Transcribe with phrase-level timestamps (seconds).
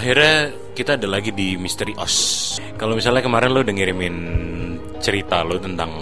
[0.00, 2.16] akhirnya kita ada lagi di Misteri Os.
[2.80, 4.16] Kalau misalnya kemarin lo udah ngirimin
[5.04, 5.92] cerita lo tentang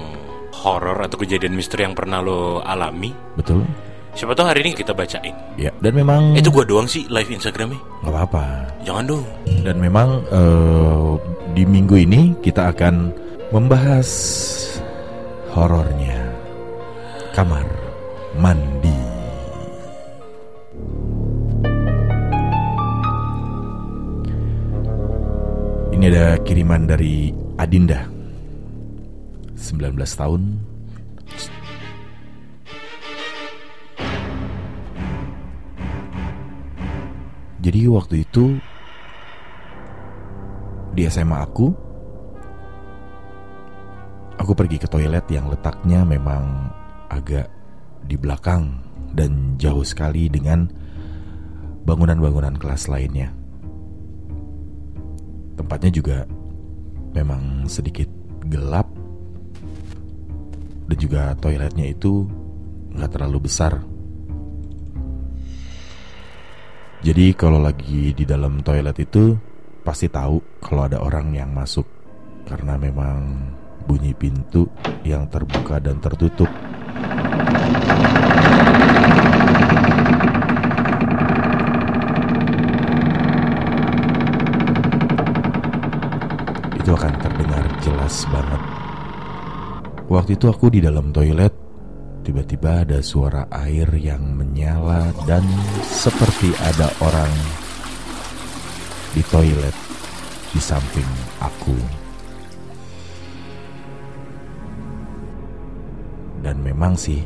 [0.63, 3.67] horor atau kejadian misteri yang pernah lo alami, Betul?
[4.15, 5.35] siapa tahu hari ini kita bacain.
[5.59, 7.79] Ya, dan memang Itu gua doang sih live Instagramnya.
[8.07, 8.43] nggak apa-apa.
[8.87, 9.25] Jangan dong.
[9.67, 11.11] Dan memang eh,
[11.59, 13.11] di minggu ini kita akan
[13.51, 14.09] membahas
[15.51, 16.19] horornya
[17.35, 17.67] kamar
[18.39, 18.88] mandi.
[26.09, 28.09] Ada kiriman dari Adinda
[29.61, 30.57] 19 tahun
[37.61, 38.57] Jadi waktu itu
[40.97, 41.77] di SMA aku
[44.41, 46.73] aku pergi ke toilet yang letaknya memang
[47.13, 47.53] agak
[48.09, 48.81] di belakang
[49.13, 50.73] dan jauh sekali dengan
[51.85, 53.38] bangunan-bangunan kelas lainnya.
[55.59, 56.23] Tempatnya juga
[57.19, 58.07] memang sedikit
[58.47, 58.87] gelap
[60.89, 62.25] dan juga toiletnya itu
[62.95, 63.83] nggak terlalu besar.
[66.99, 69.35] Jadi kalau lagi di dalam toilet itu
[69.87, 71.87] pasti tahu kalau ada orang yang masuk
[72.49, 73.55] karena memang
[73.87, 74.67] bunyi pintu
[75.07, 76.51] yang terbuka dan tertutup.
[86.89, 88.63] Itu akan terdengar jelas banget.
[90.09, 91.53] Waktu itu aku di dalam toilet
[92.25, 95.45] Tiba-tiba ada suara air yang menyala dan
[95.85, 97.29] seperti ada orang
[99.13, 99.77] di toilet
[100.49, 101.05] di samping
[101.45, 101.77] aku.
[106.41, 107.21] Dan memang sih,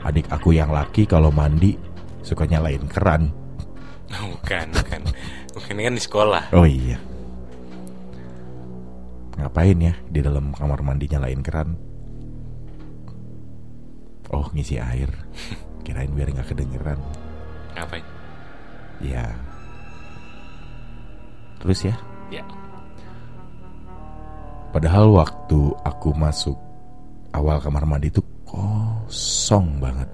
[0.00, 1.76] adik aku yang laki kalau mandi
[2.24, 3.28] suka nyalain keran.
[4.08, 5.02] Bukan, bukan.
[5.52, 6.44] Bukan ini kan di sekolah.
[6.56, 7.11] Oh iya.
[9.52, 11.76] Ngapain ya di dalam kamar mandi nyalain keran?
[14.32, 15.12] Oh ngisi air.
[15.84, 16.96] Kirain biar nggak kedengeran.
[17.76, 18.00] Ngapain?
[19.04, 19.28] Ya.
[21.60, 21.92] Terus ya.
[22.32, 22.40] Ya.
[24.72, 26.56] Padahal waktu aku masuk
[27.36, 30.08] awal kamar mandi itu kosong banget.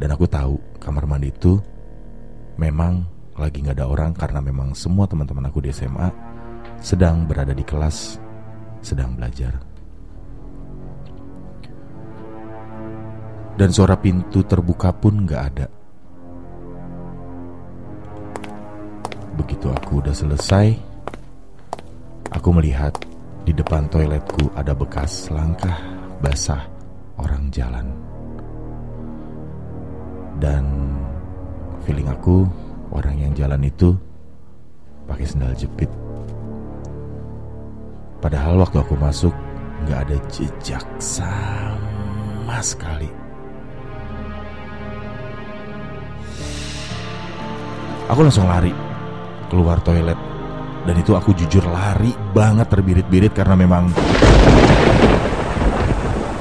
[0.00, 1.60] Dan aku tahu kamar mandi itu
[2.56, 3.04] memang
[3.36, 6.31] lagi nggak ada orang karena memang semua teman-teman aku di SMA
[6.82, 8.18] sedang berada di kelas,
[8.82, 9.54] sedang belajar.
[13.54, 15.66] Dan suara pintu terbuka pun nggak ada.
[19.38, 20.74] Begitu aku udah selesai,
[22.34, 22.98] aku melihat
[23.46, 25.78] di depan toiletku ada bekas langkah
[26.18, 26.66] basah
[27.22, 27.86] orang jalan.
[30.42, 30.66] Dan
[31.86, 32.42] feeling aku
[32.90, 33.94] orang yang jalan itu
[35.06, 36.01] pakai sendal jepit.
[38.22, 39.34] Padahal waktu aku masuk
[39.82, 43.10] nggak ada jejak sama sekali.
[48.06, 48.70] Aku langsung lari
[49.50, 50.14] keluar toilet
[50.86, 53.90] dan itu aku jujur lari banget terbirit-birit karena memang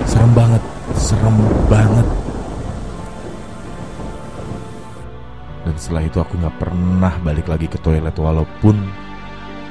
[0.05, 0.63] serem banget,
[0.93, 1.33] serem
[1.65, 2.07] banget.
[5.65, 8.77] Dan setelah itu aku nggak pernah balik lagi ke toilet walaupun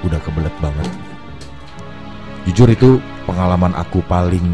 [0.03, 1.10] udah kebelet banget.
[2.49, 2.97] Jujur itu
[3.29, 4.45] pengalaman aku paling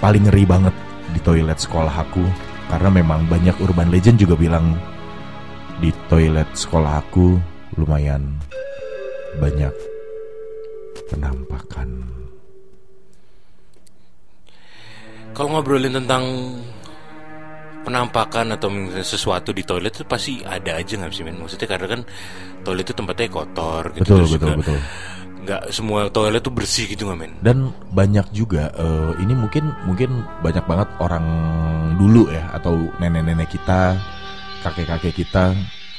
[0.00, 0.74] paling ngeri banget
[1.12, 2.24] di toilet sekolah aku
[2.72, 4.74] karena memang banyak urban legend juga bilang
[5.78, 7.36] di toilet sekolah aku
[7.76, 8.40] lumayan
[9.38, 9.72] banyak
[11.12, 11.88] penampakan.
[15.32, 16.24] Kalau ngobrolin tentang
[17.82, 18.68] penampakan atau
[19.02, 21.40] sesuatu di toilet itu pasti ada aja nggak sih men?
[21.40, 22.00] Maksudnya karena kan
[22.62, 24.04] toilet itu tempatnya kotor gitu.
[24.04, 24.78] Betul, terus betul, juga betul.
[25.42, 27.32] Nggak semua toilet tuh bersih gitu nggak men?
[27.42, 31.26] Dan banyak juga eh, ini mungkin mungkin banyak banget orang
[31.98, 33.98] dulu ya atau nenek-nenek kita,
[34.62, 35.50] kakek-kakek kita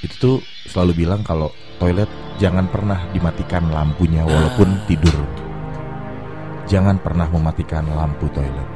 [0.04, 0.38] itu tuh
[0.68, 2.08] selalu bilang kalau toilet
[2.40, 5.16] jangan pernah dimatikan lampunya walaupun tidur.
[6.64, 8.70] Jangan pernah mematikan lampu toilet.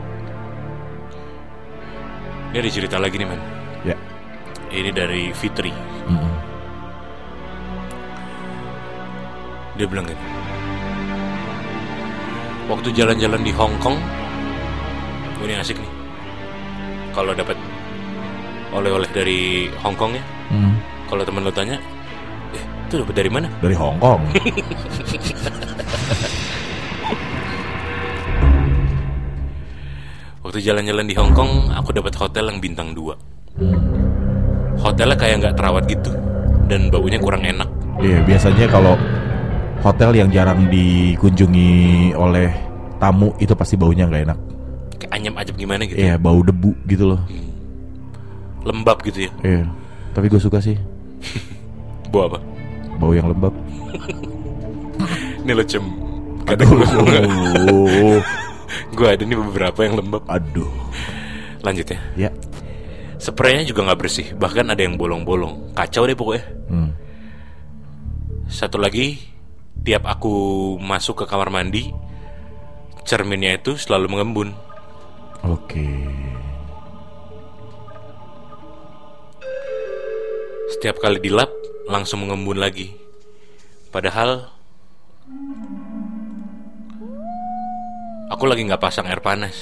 [2.51, 3.41] Ini ada cerita lagi nih men.
[3.87, 3.95] Ya.
[4.67, 5.71] Ini dari Fitri.
[6.11, 6.35] Mm-mm.
[9.79, 10.46] Dia bilang gini.
[12.67, 13.95] Waktu jalan-jalan di Hong Kong,
[15.39, 15.91] ini asik nih.
[17.15, 17.55] Kalau dapat
[18.75, 19.39] oleh-oleh dari
[19.79, 20.73] Hong Kong ya, Mm.
[21.07, 21.79] kalau temen lo tanya,
[22.51, 23.47] eh itu dapat dari mana?
[23.63, 24.21] Dari Hong Kong.
[30.43, 33.15] Waktu jalan-jalan di Hong Kong, aku dapat hotel yang bintang 2
[34.77, 36.11] Hotelnya kayak nggak terawat gitu.
[36.67, 37.63] dan baunya kurang enak.
[38.03, 38.99] Iya, biasanya kalau
[39.81, 42.49] hotel yang jarang dikunjungi oleh
[42.97, 44.39] tamu itu pasti baunya nggak enak.
[44.97, 45.97] Kayak anyam ajab gimana gitu.
[45.97, 47.21] Iya, bau debu gitu loh.
[48.65, 49.31] Lembab gitu ya.
[49.45, 49.63] Iya.
[50.17, 50.73] Tapi gue suka sih
[52.11, 52.39] Bau apa?
[52.97, 53.53] bau yang lembab.
[55.45, 55.85] Ini lo cem.
[56.49, 56.65] Aduh.
[58.97, 60.25] gue ada nih beberapa yang lembab.
[60.25, 60.67] Aduh.
[61.61, 61.99] Lanjut ya.
[62.17, 62.29] Ya.
[63.21, 65.73] Spraynya juga nggak bersih, bahkan ada yang bolong-bolong.
[65.77, 66.43] Kacau deh pokoknya.
[66.69, 66.91] Hmm.
[68.49, 69.17] Satu lagi,
[69.87, 71.95] tiap aku masuk ke kamar mandi,
[73.07, 74.51] cerminnya itu selalu mengembun.
[75.47, 75.87] Oke.
[80.75, 81.47] Setiap kali dilap,
[81.87, 82.91] langsung mengembun lagi.
[83.87, 84.51] Padahal
[88.27, 89.55] aku lagi nggak pasang air panas.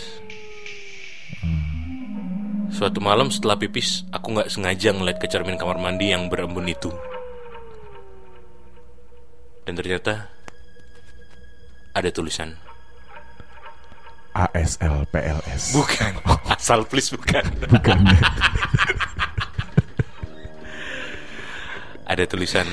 [2.74, 6.90] Suatu malam setelah pipis, aku nggak sengaja ngeliat ke cermin kamar mandi yang berembun itu.
[9.66, 10.30] Dan ternyata
[11.92, 12.54] ada tulisan.
[14.36, 15.72] ASL PLS.
[15.74, 16.12] Bukan.
[16.52, 17.46] Asal please bukan.
[17.72, 18.00] Bukan.
[22.06, 22.68] Ada tulisan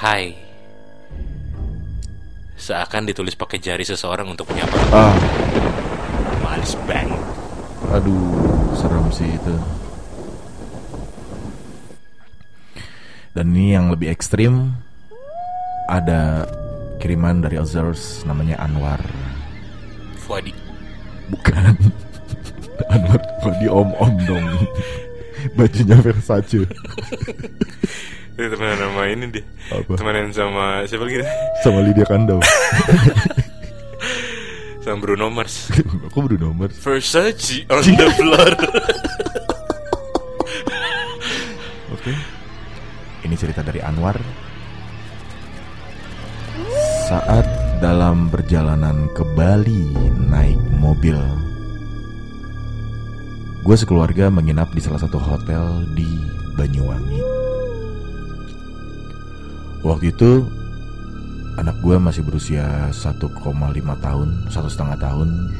[0.00, 0.36] Hai.
[2.60, 4.76] Seakan ditulis pakai jari seseorang untuk menyapa.
[4.92, 5.12] ah,
[6.44, 7.22] Males banget.
[7.88, 8.20] aduh,
[8.76, 9.54] serem sih itu.
[13.32, 14.76] Dan ini yang lebih ekstrim
[15.90, 16.46] ada
[17.02, 19.02] kiriman dari Azars namanya Anwar.
[20.22, 20.54] Fuadi.
[21.34, 21.74] Bukan.
[22.94, 23.20] Anwar
[23.58, 24.46] di om-om dong.
[25.58, 26.62] Bajunya Versace.
[28.40, 29.44] Itu temenan sama ini dia.
[29.74, 30.00] Apa?
[30.00, 31.20] Temenan sama siapa lagi?
[31.60, 32.40] Sama Lydia Kandau.
[34.80, 35.68] sama Bruno Mars.
[36.08, 36.78] Aku Bruno Mars.
[36.80, 38.52] Versace on the floor.
[41.92, 42.12] Oke.
[43.28, 44.16] Ini cerita dari Anwar.
[47.10, 47.42] Saat
[47.82, 49.90] dalam perjalanan ke Bali
[50.30, 51.18] naik mobil.
[53.66, 56.06] Gue sekeluarga menginap di salah satu hotel di
[56.54, 57.18] Banyuwangi.
[59.82, 60.46] Waktu itu
[61.58, 63.26] anak gue masih berusia 1,5
[63.98, 65.50] tahun, satu setengah tahun.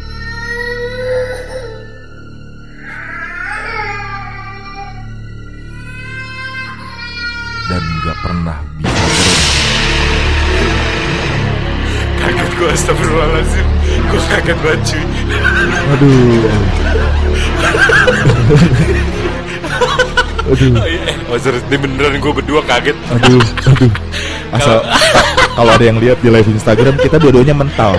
[7.66, 8.89] Dan gak pernah bisa
[12.60, 13.66] gue astagfirullahaladzim.
[14.12, 15.04] Gue kaget banget cuy.
[15.96, 16.44] Aduh.
[20.50, 21.14] aduh, Oh, iya.
[21.30, 22.96] oh serius, ini beneran gue berdua kaget.
[23.08, 23.90] aduh, aduh.
[24.50, 24.76] Asal
[25.56, 27.96] kalau ada yang lihat di live Instagram kita dua-duanya mental.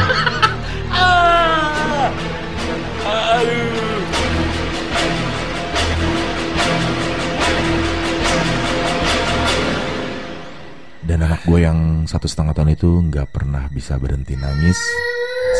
[11.21, 14.81] Dan anak gue yang satu setengah tahun itu nggak pernah bisa berhenti nangis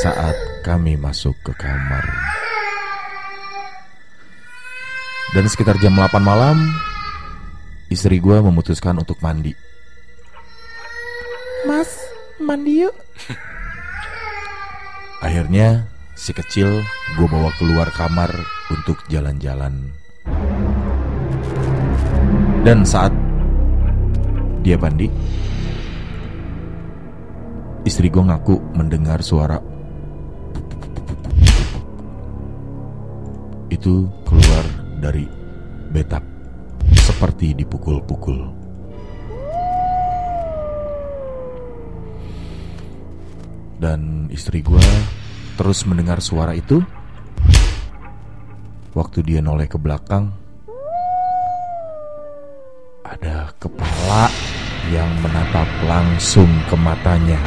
[0.02, 0.34] saat
[0.66, 2.02] kami masuk ke kamar.
[5.38, 6.58] Dan sekitar jam 8 malam,
[7.94, 9.54] istri gue memutuskan untuk mandi.
[11.70, 12.10] Mas,
[12.42, 12.98] mandi yuk.
[15.30, 15.86] Akhirnya,
[16.18, 16.82] si kecil
[17.22, 18.34] gue bawa keluar kamar
[18.74, 19.94] untuk jalan-jalan.
[22.66, 23.14] Dan saat
[24.66, 25.06] dia mandi,
[27.82, 29.58] istri gue ngaku mendengar suara
[33.72, 34.66] itu keluar
[35.02, 35.26] dari
[35.90, 36.22] betap
[36.94, 38.54] seperti dipukul-pukul.
[43.82, 44.86] Dan istri gue
[45.58, 46.78] terus mendengar suara itu.
[48.92, 50.36] Waktu dia noleh ke belakang,
[53.08, 54.51] ada kepala
[54.90, 57.38] yang menatap langsung ke matanya.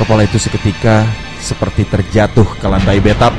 [0.00, 1.04] Kepala itu seketika
[1.40, 3.32] seperti terjatuh ke lantai betap.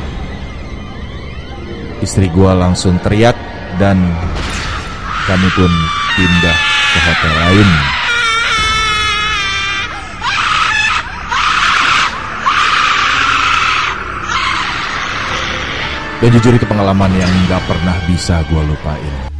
[2.01, 3.37] Istri gua langsung teriak
[3.81, 3.97] dan
[5.25, 5.71] kami pun
[6.17, 6.57] pindah
[6.93, 7.69] ke hotel lain.
[16.17, 19.36] Dan jujur itu pengalaman yang nggak pernah bisa gua lupain.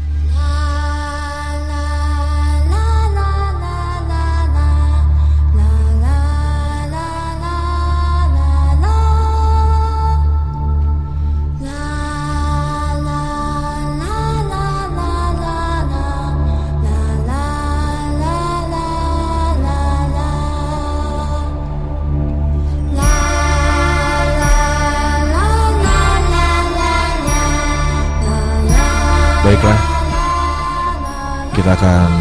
[31.67, 32.11] Kita akan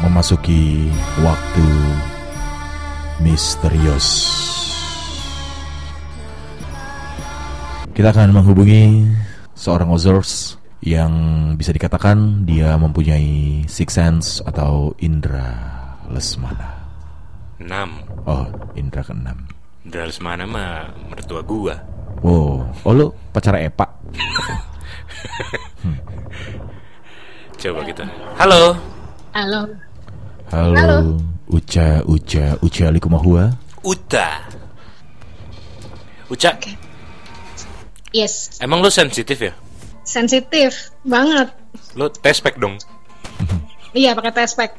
[0.00, 0.88] memasuki
[1.20, 1.68] waktu
[3.20, 4.32] misterius.
[7.92, 9.04] Kita akan menghubungi
[9.52, 11.12] seorang Ozers yang
[11.60, 15.60] bisa dikatakan dia mempunyai six sense atau indera
[16.08, 16.80] lesmana.
[17.60, 19.52] 6 Oh, indera keenam.
[19.84, 21.76] Dari mana mah mertua gua
[22.24, 23.84] Oh, oh lu pacar Epa?
[27.64, 28.04] Coba kita
[28.36, 28.76] Halo
[29.32, 29.64] Halo.
[30.52, 30.98] Halo, Halo.
[31.48, 33.56] Uca, Uca, Uca Alikumahua.
[33.80, 34.44] Uta
[36.28, 36.52] Uca
[38.12, 39.56] Yes, Emang lu sensitif ya?
[40.04, 41.48] sensitif banget.
[41.96, 42.76] Lu tespek dong
[43.96, 44.70] Iya, pakai tespek.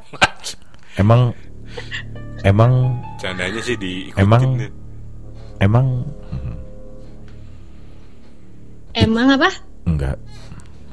[1.02, 1.34] Emang,
[2.46, 4.72] emang, Candanya sih diikutin Emang- nih.
[5.58, 5.88] emang
[8.94, 9.50] Emang apa?
[9.90, 10.16] enggak.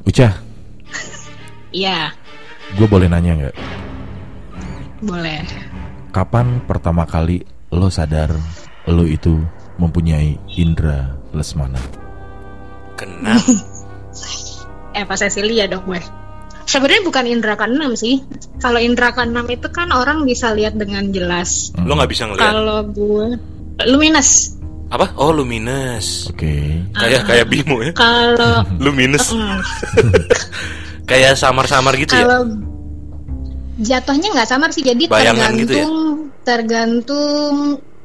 [0.02, 0.34] Uca,
[1.72, 2.12] Iya,
[2.76, 3.56] gue boleh nanya nggak?
[5.02, 5.42] boleh.
[6.14, 7.42] Kapan pertama kali
[7.74, 8.30] lo sadar
[8.86, 9.40] lo itu
[9.80, 11.80] mempunyai indera lesmana?
[12.94, 13.40] Kenal
[14.92, 16.00] Eh, pas Cecilia dong gue.
[16.68, 18.20] Sebenarnya bukan indra keenam sih.
[18.60, 21.72] Kalau indra keenam itu kan orang bisa lihat dengan jelas.
[21.80, 23.26] Lo gak bisa ngeliat Kalau gue
[23.88, 24.60] luminous.
[24.92, 25.16] Apa?
[25.16, 26.84] Oh luminous Oke.
[26.92, 29.32] Kayak kayak Bimo ya Kalau Luminous
[31.06, 32.42] Kayak samar-samar gitu ya kalau
[33.82, 34.84] jatuhnya nggak samar sih.
[34.84, 35.84] Jadi Bayangan gitu ya?
[35.84, 35.94] tergantung
[36.42, 37.54] tergantung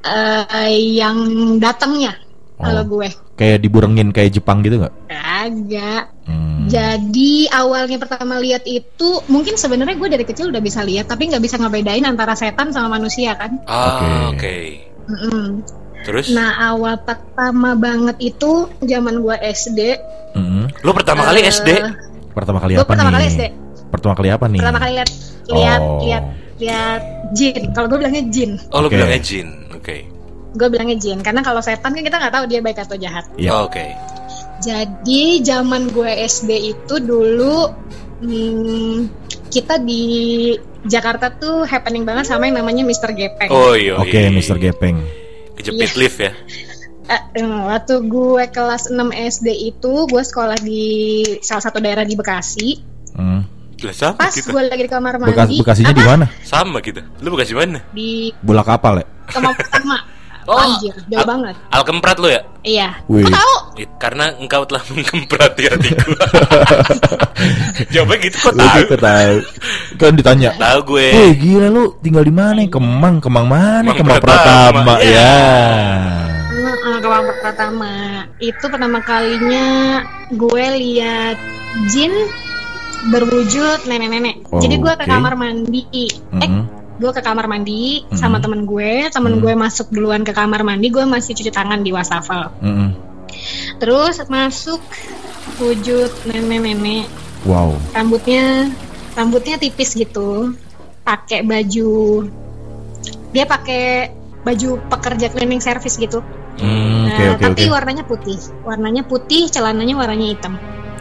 [0.03, 1.17] eh, yang
[1.59, 2.15] datangnya.
[2.57, 2.89] Kalau Oh.
[2.97, 4.93] gue Kayak diburengin kayak Jepang gitu nggak?
[5.13, 6.65] agak Hmm.
[6.67, 11.39] Jadi awalnya pertama lihat itu mungkin sebenarnya gue dari kecil udah bisa lihat tapi nggak
[11.39, 13.61] bisa ngebedain antara setan sama manusia kan.
[13.63, 14.09] Ah, Oke.
[14.35, 14.55] Oke
[15.07, 15.63] Mm-mm.
[16.03, 19.79] Terus Nah awal pertama banget itu zaman gue SD.
[20.35, 20.67] Mm-mm.
[20.83, 21.69] Lo pertama kali eh, SD
[22.37, 23.15] Pertama kali Gue apa pertama nih?
[23.17, 23.43] kali SD.
[23.87, 24.59] Pertama kali apa nih?
[24.61, 25.09] Pertama kali lihat
[25.49, 25.99] lihat Oh.
[25.99, 26.23] lihat
[26.57, 27.01] lihat
[27.31, 27.61] jin.
[27.71, 28.51] Kalau gue bilangnya jin.
[28.69, 28.93] Oh lo Oke.
[28.93, 29.97] bilangnya Jin Oke
[30.53, 33.25] Gue bilangnya jin karena kalau setan kan kita nggak tahu dia baik atau jahat.
[33.35, 33.57] Iya.
[33.59, 33.85] Oke
[34.59, 37.69] Jadi zaman gue SD itu dulu
[38.19, 38.97] hmm,
[39.47, 40.03] kita di
[40.83, 43.11] Jakarta tuh happening banget sama yang namanya Mr.
[43.11, 43.49] Gepeng.
[43.49, 44.29] Oh iya Oke, iya.
[44.29, 44.57] Mr.
[44.57, 44.97] Gepeng.
[45.53, 45.97] Kejepit Iya.
[45.97, 46.31] lift ya
[47.63, 50.83] waktu gue kelas 6 SD itu gue sekolah di
[51.39, 52.69] salah satu daerah di Bekasi.
[53.15, 53.41] Hmm.
[53.77, 55.31] Lah sama Pas kita gue lagi di kamar mandi.
[55.31, 56.25] Bekas Bekasinya di mana?
[56.41, 57.79] Sama kita Lo Bekasi mana?
[57.89, 59.05] Di Bola kapal ya?
[59.27, 59.97] Kemang Pertama.
[60.47, 61.55] Oh, Anjir, jauh Al- banget.
[61.69, 62.39] Alkemprat lo ya?
[62.63, 63.03] Iya.
[63.05, 63.27] Wih.
[63.27, 63.53] Kok tahu?
[63.77, 66.07] It- Karena engkau telah mengkemprat di hatiku
[67.91, 69.35] Jawabnya gitu kok Lu tahu juga tahu.
[69.99, 70.49] Kan ditanya.
[70.55, 72.63] Tahu gue Eh gila lu tinggal di mana?
[72.63, 73.91] Kemang, Kemang mana?
[73.91, 74.93] Kemang Kemang Pratama, Pratama.
[75.03, 75.11] ya.
[75.11, 75.35] Ya.
[76.97, 77.93] Kemang Pertama.
[78.39, 79.67] Itu pertama kalinya
[80.31, 81.37] gue lihat
[81.91, 82.13] jin
[83.07, 84.49] berwujud nenek-nenek.
[84.49, 85.83] Oh, Jadi gue ke kamar mandi.
[85.85, 86.63] Eh, Mm-mm.
[86.97, 88.17] gue ke kamar mandi Mhm.
[88.17, 89.41] sama temen gue temen Mhm.
[89.45, 92.89] gue masuk duluan ke kamar mandi gue masih cuci tangan di wastafel Mm-mm.
[93.77, 94.81] terus masuk
[95.61, 97.05] wujud nenek-nenek
[97.45, 97.77] Wow.
[97.93, 98.73] rambutnya
[99.13, 100.57] rambutnya tipis gitu
[101.05, 102.25] pakai baju
[103.29, 104.09] dia pakai
[104.41, 106.25] baju pekerja cleaning service gitu
[106.57, 107.71] Hmm, Nah, Oke oke tapi oke.
[107.71, 110.53] warnanya putih warnanya putih celananya warnanya hitam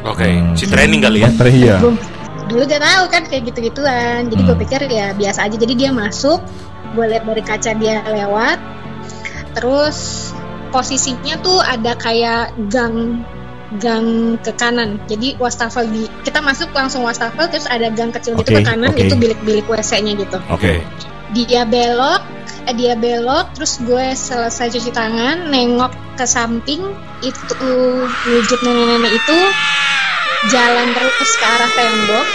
[0.03, 0.53] Oke Hmm.
[0.53, 1.77] Si training kali ya ya.
[1.79, 1.99] Gua-
[2.47, 4.63] dulu gak tahu kan kayak gitu-gituan jadi gue Hmm.
[4.63, 6.39] pikir ya biasa aja jadi dia masuk
[6.95, 8.59] gue lihat dari kaca dia lewat
[9.53, 10.31] terus
[10.69, 13.25] posisinya tuh ada kayak gang
[13.77, 14.07] gang
[14.39, 18.63] ke kanan jadi wastafel di kita masuk langsung wastafel terus ada gang kecil gitu Oke,
[18.63, 19.01] ke kanan oke.
[19.01, 20.79] itu bilik-bilik WC-nya gitu Oke.
[21.35, 22.23] dia belok
[22.75, 26.83] dia belok terus gue selesai cuci tangan nengok ke samping
[27.23, 27.55] itu
[28.27, 29.39] wujud nenek-nenek itu
[30.51, 32.27] jalan terus ke arah tembok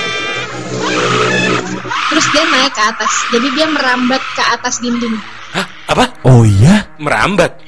[2.12, 5.16] terus dia naik ke atas jadi dia merambat ke atas dinding
[5.52, 5.68] Hah?
[5.92, 6.06] Apa?
[6.24, 6.88] Oh iya?
[6.96, 7.60] Merambat?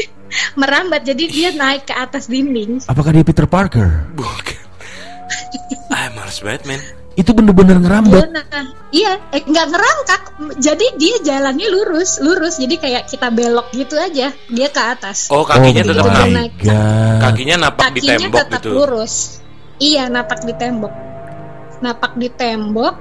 [0.60, 4.08] merambat jadi dia naik ke atas dinding Apakah dia Peter Parker?
[4.16, 4.64] Bukan
[6.16, 6.80] males banget men
[7.16, 8.28] Itu bener-bener ngerambat.
[8.28, 8.44] na-
[8.92, 10.22] iya eh, nggak ngerangkak.
[10.60, 12.60] Jadi dia jalannya lurus lurus.
[12.60, 15.32] Jadi kayak kita belok gitu aja dia ke atas.
[15.32, 16.52] Oh kakinya oh tetap naik.
[17.18, 18.70] Kakinya napak di kakinya tembok tetap gitu.
[18.76, 19.14] lurus.
[19.80, 20.92] Iya napak di tembok.
[21.80, 22.94] Napak di tembok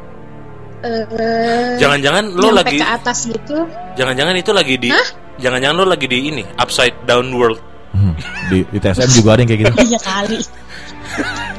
[0.84, 3.68] eh Jangan-jangan lo lagi ke atas gitu.
[4.00, 4.90] Jangan-jangan itu lagi di
[5.36, 7.60] Jangan-jangan lo lagi di ini Upside down world.
[7.96, 8.12] Hmm,
[8.52, 9.74] Di, di TSM juga ada yang kayak gitu.
[9.88, 10.40] iya kali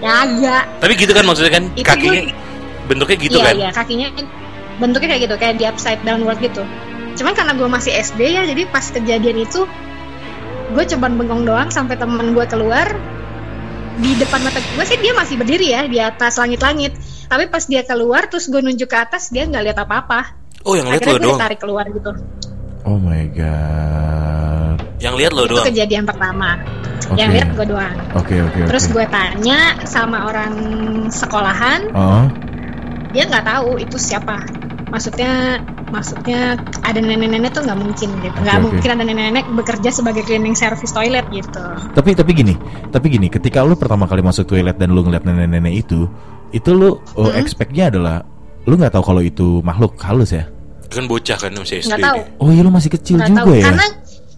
[0.00, 0.64] Kagak.
[0.82, 2.22] Tapi gitu kan maksudnya kan Itu Kakinya
[2.84, 4.08] Bentuknya gitu iya kan iya kakinya
[4.76, 6.62] bentuknya kayak gitu kayak di upside downward gitu
[7.14, 9.64] cuman karena gue masih SD ya jadi pas kejadian itu
[10.74, 12.92] gue cuman bengong doang sampai temen gue keluar
[13.94, 16.92] di depan mata gue sih dia masih berdiri ya di atas langit-langit
[17.30, 20.88] tapi pas dia keluar terus gue nunjuk ke atas dia nggak lihat apa-apa Oh yang
[20.88, 21.38] lihat akhirnya lo gue doang.
[21.40, 22.12] ditarik keluar gitu
[22.84, 24.53] Oh my god.
[24.98, 25.66] Yang lihat lo itu doang.
[25.66, 26.48] kejadian pertama
[27.04, 27.16] Oke.
[27.16, 28.68] yang lihat gue doang Oke oke oke.
[28.68, 30.52] terus gue tanya sama orang
[31.08, 32.24] sekolahan Oh,
[33.10, 34.40] dia nggak tahu itu siapa
[34.88, 38.66] maksudnya maksudnya ada nenek-nenek tuh nggak mungkin gitu nggak Oke, oke.
[38.72, 41.62] mungkin ada nenek-nenek bekerja sebagai cleaning service toilet gitu
[41.92, 42.54] tapi tapi gini,
[42.88, 46.10] tapi gini, ketika lu pertama kali masuk toilet dan lu ngeliat nenek-nenek itu,
[46.50, 47.34] itu lu uh, Hmm.
[47.36, 48.26] expect-nya adalah
[48.64, 50.50] lu nggak tahu kalau itu makhluk halus ya?
[50.86, 52.18] Kan bocah kan masih SD nggak tahu.
[52.38, 53.64] Oh iya lu masih kecil nggak juga tahu ya?
[53.64, 53.86] karena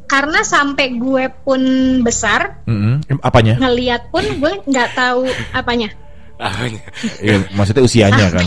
[0.06, 1.60] karena sampai gue pun
[2.00, 3.02] besar Mm-mm.
[3.04, 3.58] Em, Apanya?
[3.58, 5.90] ngeliat pun gue nggak tahu apanya
[6.36, 6.84] Apanya?
[7.18, 8.44] Iya, maksudnya usianya kan?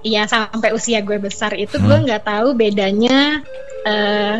[0.00, 1.86] Iya sampai usia gue besar itu Hmm.
[1.86, 3.42] gue nggak tahu bedanya
[3.82, 4.38] eh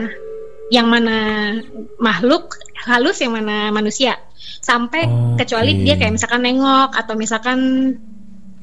[0.71, 1.51] yang mana
[1.99, 4.19] makhluk halus yang mana manusia
[4.59, 5.43] sampai Oke.
[5.43, 7.59] kecuali dia kayak misalkan nengok atau misalkan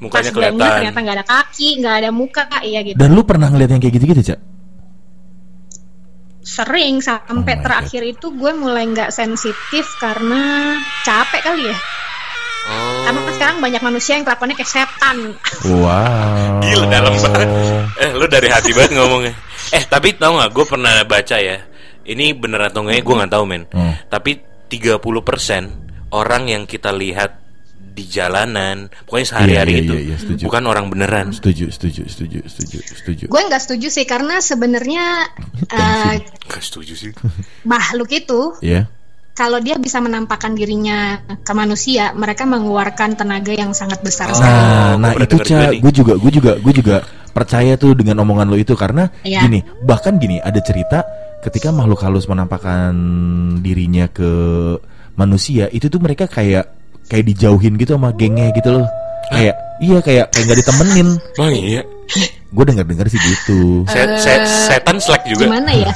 [0.00, 0.72] Mukanya ngeliat kelihatan.
[0.74, 3.94] ternyata nggak ada kaki nggak ada muka iya gitu Dan lu pernah ngeliat yang kayak
[3.94, 4.40] gitu-gitu, Cak?
[6.40, 11.78] Sering sampai Oh terakhir itu gue mulai nggak sensitif karena capek kali ya
[12.60, 13.02] Oh.
[13.02, 15.32] karena kan sekarang banyak manusia yang kelakuannya kayak setan
[15.64, 16.60] Wow.
[16.60, 17.48] Gila, dalam banget.
[17.98, 19.32] Eh, lu dari hati banget ngomongnya.
[19.72, 20.52] Eh, tapi tau nggak?
[20.52, 21.56] Gue pernah baca ya.
[22.04, 23.64] Ini bener atau enggaknya gue nggak tahu men.
[23.72, 23.96] Hmm.
[24.06, 27.40] Tapi 30% orang yang kita lihat
[27.90, 30.42] di jalanan, pokoknya sehari-hari Iya, iya, itu, iya, iya, setuju.
[30.46, 31.26] bukan orang beneran.
[31.30, 33.24] Setuju, setuju, setuju, setuju, setuju.
[33.26, 35.26] gue nggak setuju sih karena sebenarnya
[35.74, 36.14] eh,
[36.46, 37.10] Gak setuju sih.
[37.68, 38.86] makhluk itu Iya.
[39.32, 44.36] kalau dia bisa menampakkan dirinya ke manusia, mereka mengeluarkan tenaga yang sangat besar Oh.
[44.36, 44.52] sekali.
[44.52, 45.80] Nah, nah itu denger juga Ca, nih.
[45.80, 46.96] gue juga, gue juga, gue juga
[47.30, 49.44] percaya tuh dengan omongan lo itu karena Iya.
[49.44, 51.06] gini, bahkan gini ada cerita
[51.40, 52.92] ketika makhluk halus menampakkan
[53.58, 54.28] dirinya ke
[55.14, 56.79] manusia itu tuh mereka kayak
[57.10, 58.86] kayak dijauhin gitu sama gengnya gitu loh.
[59.34, 61.08] Kayak iya kayak kayak nggak ditemenin.
[61.36, 61.82] Emang iya.
[62.50, 63.82] Gue denger dengar sih gitu.
[63.90, 65.50] Se- se- setan slack juga.
[65.50, 65.92] Gimana ya?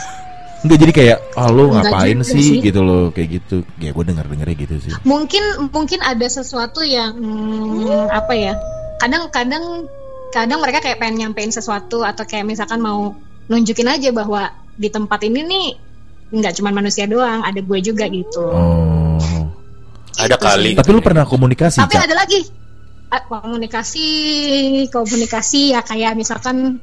[0.65, 2.59] Enggak jadi kayak oh lo Enggak ngapain sih?
[2.59, 2.59] sih.
[2.59, 3.57] gitu loh kayak gitu.
[3.79, 4.91] Ya gue dengar dengarnya gitu sih.
[5.07, 8.55] Mungkin mungkin ada sesuatu yang hmm, apa ya?
[8.99, 9.87] Kadang-kadang
[10.35, 13.15] kadang mereka kayak pengen nyampein sesuatu atau kayak misalkan mau
[13.47, 15.67] nunjukin aja bahwa di tempat ini nih
[16.35, 18.43] nggak cuma manusia doang, ada gue juga gitu.
[18.43, 19.04] Oh.
[20.17, 20.71] Ada Gitu kali.
[20.71, 20.79] sih.
[20.79, 22.41] Tapi lu pernah komunikasi, Tapi ada lagi
[23.07, 24.07] Ah, komunikasi
[24.89, 26.83] komunikasi ya kayak misalkan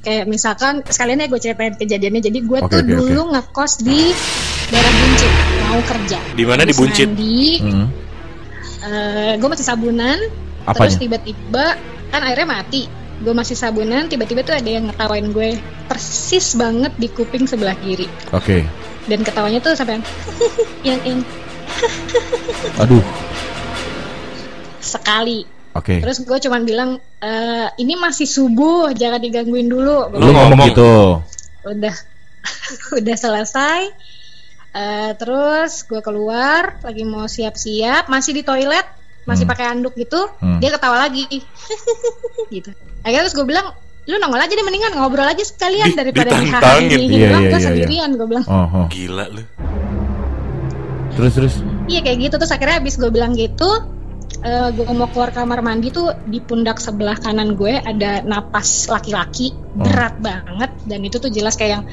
[0.00, 4.12] kayak misalkan sekalian ya gue ceritain kejadiannya jadi gue Oke, tuh oke, dulu ngekos di
[4.68, 7.08] daerah Buncit mau kerja Di mana di Buncit?
[7.08, 7.86] mandi Hmm.
[9.40, 10.96] gue masih sabunan terus Apanya?
[11.00, 11.64] tiba-tiba
[12.10, 12.84] kan airnya mati
[13.16, 15.56] gue masih sabunan tiba-tiba tuh ada yang ngetawain gue
[15.88, 18.60] persis banget di kuping sebelah kiri Oke.
[19.04, 20.06] Dan ketawanya tuh sampai yang
[20.86, 21.18] yang, yang
[22.78, 23.02] Aduh.
[24.78, 25.98] sekali Oke.
[25.98, 30.06] Terus gue cuman bilang "Eh, ini masih subuh, jangan digangguin dulu.
[30.14, 31.18] Lu ngomong gitu.
[31.66, 31.94] udah
[33.02, 33.90] udah selesai.
[34.70, 38.86] Eh, terus gue keluar, lagi mau siap-siap, masih di toilet,
[39.26, 39.50] masih Hmm.
[39.50, 40.30] pakai anduk gitu.
[40.38, 40.62] Hmm.
[40.62, 41.26] Dia ketawa lagi,
[42.54, 42.70] gitu.
[43.02, 46.44] Akhirnya terus gue bilang, lu nongol aja deh mendingan ngobrol aja sekalian Di- daripada di
[46.44, 46.88] ditantangin.
[46.90, 47.04] ini.
[47.04, 48.44] Iya, Dia bilang iya, gue iya, sendirian, gue bilang.
[48.44, 48.86] Oh, oh.
[48.88, 49.42] Gila lu.
[51.14, 51.54] Terus terus.
[51.84, 53.70] Iya kayak gitu terus akhirnya abis gue bilang gitu
[54.40, 59.56] eh gue mau keluar kamar mandi tuh di pundak sebelah kanan gue ada napas laki-laki
[59.74, 59.82] Oh.
[59.82, 61.84] berat banget dan itu tuh jelas kayak yang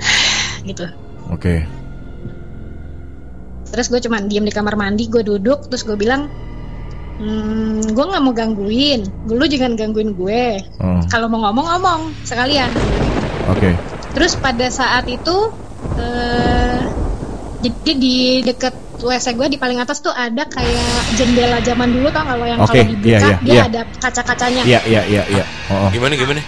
[0.68, 0.88] gitu
[1.28, 1.68] Oke.
[3.66, 6.28] terus gue cuman diem di kamar mandi gue duduk terus gue bilang
[7.22, 12.68] hmm, gue nggak mau gangguin lu jangan gangguin gue Oh, kalau mau ngomong ngomong sekalian
[13.46, 13.78] Oke.
[14.18, 15.36] terus pada saat itu
[15.98, 16.82] eh
[17.62, 22.26] jadi di deket WC gue di paling atas tuh ada kayak jendela zaman dulu tau
[22.26, 23.62] kalau yang Oke, kalau dibuka iya, iya, dia iya.
[23.66, 25.44] ada kaca-kacanya Iya iya iya iya.
[25.70, 25.90] Oh, oh.
[25.90, 26.42] Gimana gimana?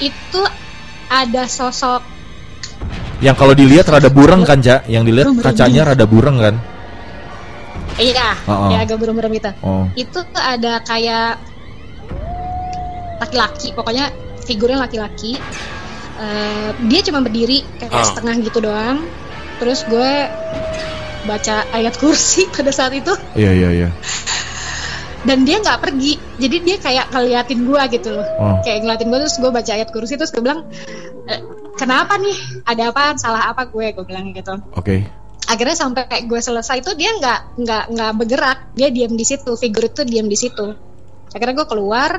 [0.00, 0.42] itu
[1.10, 2.02] ada sosok
[3.20, 4.88] Yang kalau dilihat rada bureng kan, Cak?
[4.88, 6.56] Yang dilihat kacanya rada bureng kan?
[8.00, 8.68] Iya Oh, oh.
[8.68, 9.84] ya agak berem-berem gitu Oh.
[9.94, 11.36] itu tuh ada kayak
[13.18, 14.08] laki-laki pokoknya
[14.42, 15.36] figurnya laki-laki
[16.20, 18.04] Eh, dia cuma berdiri kayak Oh.
[18.04, 19.00] setengah gitu doang
[19.56, 20.12] terus gue
[21.22, 23.88] baca ayat kursi pada saat itu Iya iya iya.
[25.20, 28.56] dan dia nggak pergi jadi dia kayak ngeliatin gue gitu loh Oh.
[28.60, 30.68] kayak ngeliatin gue terus gue baca ayat kursi terus gue bilang
[31.24, 31.40] "Eh,
[31.76, 35.08] kenapa nih ada apa salah apa gue gue bilang gitu Oke.
[35.50, 38.58] Akhirnya sampai kayak gue selesai itu dia nggak nggak nggak bergerak.
[38.78, 40.70] Dia diam di situ figur itu diam di situ.
[41.34, 42.10] Akhirnya gue keluar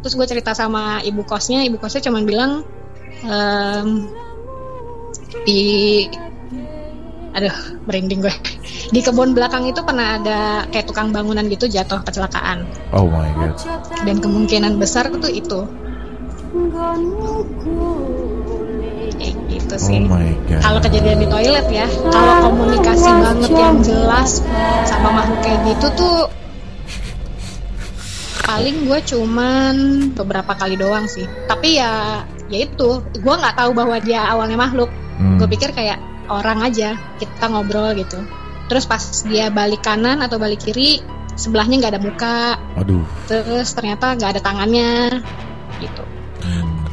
[0.00, 1.60] terus gue cerita sama ibu kosnya.
[1.68, 2.50] Ibu kosnya cuman bilang
[3.22, 4.08] "Em,
[5.44, 5.62] di
[7.32, 8.34] aduh merinding gue.
[8.92, 12.64] Di kebun belakang itu pernah ada kayak tukang bangunan gitu jatuh kecelakaan.
[12.92, 13.56] Oh my god.
[14.02, 15.62] dan kemungkinan besar tuh itu
[19.72, 20.60] gitu Oh sih my god.
[20.60, 24.44] kalau kejadian di toilet ya kalau komunikasi banget yang jelas
[24.84, 26.20] sama makhluk kayak gitu tuh
[28.42, 29.74] paling gue cuman
[30.12, 32.20] beberapa kali doang sih tapi ya
[32.52, 35.36] ya itu gue nggak tahu bahwa dia awalnya makhluk Hmm.
[35.36, 36.00] gue pikir kayak
[36.32, 38.16] orang aja kita ngobrol gitu
[38.66, 41.04] terus pas dia balik kanan atau balik kiri
[41.36, 42.38] sebelahnya nggak ada muka
[42.80, 43.04] Aduh.
[43.28, 45.20] terus ternyata nggak ada tangannya
[45.78, 46.02] gitu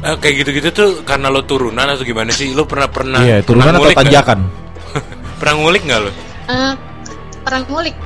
[0.00, 2.56] Eh, kayak gitu-gitu tuh karena lo turunan atau gimana sih?
[2.56, 4.38] Lo pernah pernah Iya, turunan pernah atau tanjakan?
[5.40, 6.10] Pernah ngulik nggak lo?
[6.48, 6.72] Eh,
[7.44, 7.96] perang ngulik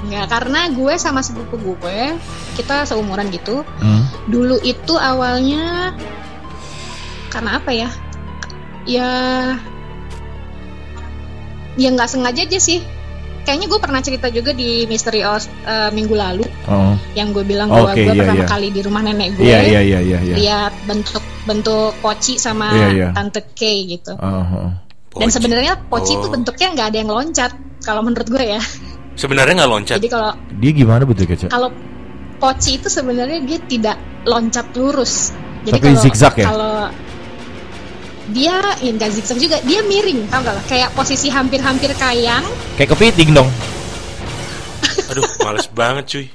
[0.00, 2.16] nggak karena gue sama sepupu gue
[2.56, 4.08] kita seumuran gitu Hmm.
[4.26, 5.92] dulu itu awalnya
[7.28, 7.88] karena apa ya
[8.88, 9.10] ya
[11.76, 12.80] ya nggak sengaja aja sih
[13.50, 16.94] kayaknya gue pernah cerita juga di Misteri Os eh, minggu lalu Oh.
[17.12, 18.48] yang gue bilang bahwa Oke, gue iya, pertama iya.
[18.48, 20.34] kali di rumah nenek gue Iya iya iya iya iya.
[20.38, 23.08] lihat bentuk bentuk poci sama Iya, iya.
[23.10, 23.60] tante K
[23.90, 24.70] gitu oh.
[25.10, 26.30] dan sebenarnya poci itu Oh.
[26.30, 27.50] bentuknya nggak ada yang loncat
[27.82, 28.62] kalau menurut gue ya
[29.18, 29.96] Sebenarnya nggak loncat.
[29.98, 31.50] jadi kalau Dia gimana betul Kece?
[31.50, 31.74] kalau
[32.38, 35.34] poci itu sebenarnya dia tidak loncat lurus.
[35.60, 36.46] Jadi Tapi kalau zigzag ya?
[36.48, 36.74] Kalau
[38.30, 40.64] dia ya nggak zigzag juga, dia miring, tau gak lah?
[40.66, 42.42] Kayak posisi hampir-hampir kayang.
[42.74, 43.50] Kayak kepiting dong.
[45.10, 46.26] Aduh, males banget cuy.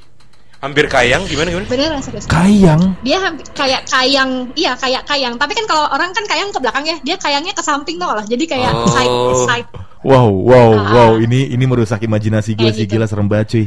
[0.60, 1.68] Hampir kayang gimana gimana?
[1.70, 2.26] Beneran serius.
[2.26, 2.98] Kayang.
[3.06, 5.38] Dia hampir, kayak kayang, iya kayak kayang.
[5.38, 8.26] Tapi kan kalau orang kan kayang ke belakang ya, dia kayangnya ke samping tau lah.
[8.26, 8.90] Jadi kayak Oh.
[8.90, 9.70] side side.
[10.06, 10.86] Wow wow Ah.
[10.94, 12.98] wow ini ini merusak imajinasi gue sih gitu.
[12.98, 13.66] gila serem banget cuy.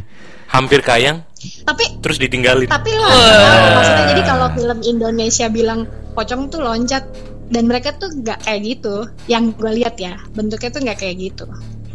[0.49, 1.27] Hampir kayang
[1.67, 2.71] Tapi terus ditinggalin.
[2.71, 7.05] tapi lo tahu maksudnya jadi kalau film Indonesia bilang pocong tuh loncat
[7.49, 9.09] dan mereka tuh nggak kayak gitu.
[9.27, 11.45] Yang gue lihat ya, bentuknya tuh nggak kayak gitu.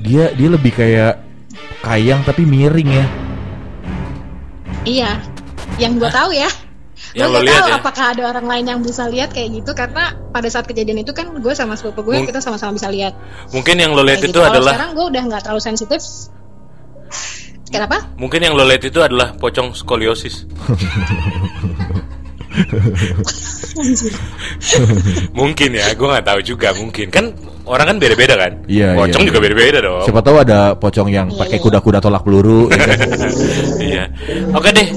[0.04, 1.22] Dia dia lebih kayak
[1.86, 3.06] kayang tapi miring ya.
[4.84, 5.12] Iya,
[5.80, 6.50] yang gue tahu ya.
[7.13, 7.76] Yang gue lo nggak lihat tahu ya?
[7.80, 11.30] apakah ada orang lain yang bisa lihat kayak gitu karena pada saat kejadian itu kan
[11.30, 13.13] gue sama sepupu gue kita sama-sama bisa lihat.
[13.54, 14.42] Mungkin yang lo lihat itu gitu.
[14.42, 16.02] Kalau adalah sekarang gue udah nggak terlalu sensitif.
[17.74, 18.06] Kenapa?
[18.22, 20.46] mungkin yang lo lihat itu adalah pocong skoliosis.
[25.34, 27.26] mungkin ya, gue nggak tahu juga mungkin kan
[27.63, 28.52] orang kan beda-beda kan.
[28.68, 29.46] Iya, Pocong iya, juga iya.
[29.50, 30.04] beda-beda dong.
[30.04, 31.63] Siapa tahu ada pocong yang Iya, pakai iya.
[31.63, 32.68] kuda-kuda tolak peluru.
[32.70, 33.00] ya kan?
[33.94, 34.04] Iya.
[34.52, 34.88] Oke deh.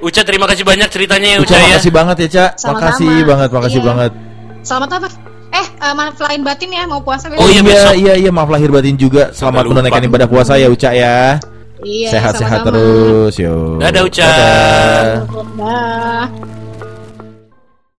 [0.00, 1.64] Uca terima kasih banyak ceritanya ya Uca Uca ya.
[1.70, 2.44] makasih banget ya Ca.
[2.56, 2.74] Sama-sama.
[2.80, 3.88] Makasih banget, makasih Iya.
[3.88, 4.12] banget.
[4.62, 5.08] Selamat apa?
[5.52, 7.94] Eh, uh, maaf lain batin ya mau puasa Oh, iya, iya besok.
[7.94, 9.28] iya iya maaf lahir batin juga.
[9.36, 11.36] Selamat menunaikan ibadah puasa ya Uca ya.
[11.82, 12.68] Iya, Sehat-sehat sama-sama.
[12.78, 13.76] terus yo.
[13.76, 14.22] Dadah, Uca.
[14.22, 15.16] Dadah.
[15.58, 16.61] Dah.